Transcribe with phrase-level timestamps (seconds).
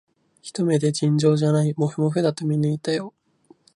[0.41, 3.13] ひと目で、尋常でないもふもふだと見抜いたよ